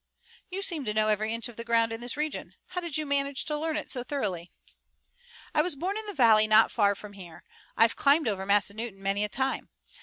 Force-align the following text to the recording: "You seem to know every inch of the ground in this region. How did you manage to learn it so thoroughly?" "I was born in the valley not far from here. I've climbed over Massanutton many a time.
"You 0.49 0.63
seem 0.63 0.83
to 0.85 0.95
know 0.95 1.09
every 1.09 1.31
inch 1.31 1.47
of 1.47 1.57
the 1.57 1.63
ground 1.63 1.91
in 1.91 2.01
this 2.01 2.17
region. 2.17 2.55
How 2.69 2.81
did 2.81 2.97
you 2.97 3.05
manage 3.05 3.45
to 3.45 3.55
learn 3.55 3.77
it 3.77 3.91
so 3.91 4.03
thoroughly?" 4.03 4.51
"I 5.53 5.61
was 5.61 5.75
born 5.75 5.95
in 5.95 6.07
the 6.07 6.15
valley 6.15 6.47
not 6.47 6.71
far 6.71 6.95
from 6.95 7.13
here. 7.13 7.43
I've 7.77 7.95
climbed 7.95 8.27
over 8.27 8.43
Massanutton 8.47 8.99
many 8.99 9.23
a 9.23 9.29
time. 9.29 9.69